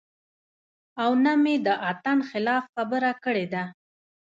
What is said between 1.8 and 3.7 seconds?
اتڼ خلاف خبره کړې ده-